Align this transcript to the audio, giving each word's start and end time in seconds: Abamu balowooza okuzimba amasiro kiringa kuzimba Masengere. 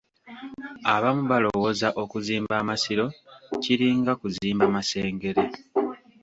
Abamu 0.93 1.23
balowooza 1.31 1.87
okuzimba 2.03 2.53
amasiro 2.61 3.05
kiringa 3.63 4.11
kuzimba 4.21 4.65
Masengere. 4.75 5.43